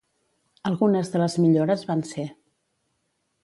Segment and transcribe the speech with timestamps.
[0.69, 2.29] Algunes de les millores van ser.